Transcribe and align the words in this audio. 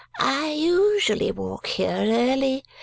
I 0.19 0.47
usually 0.53 1.31
walk 1.31 1.67
here 1.67 1.91
early. 1.91 2.63